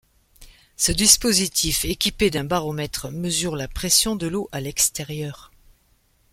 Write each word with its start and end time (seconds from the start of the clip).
Ce 0.77 0.91
dispositif, 0.91 1.85
équipé 1.85 2.31
d'un 2.31 2.43
baromètre, 2.43 3.11
mesure 3.11 3.55
la 3.55 3.67
pression 3.67 4.15
de 4.15 4.25
l'eau 4.25 4.49
à 4.51 4.59
l'extérieur. 4.59 5.51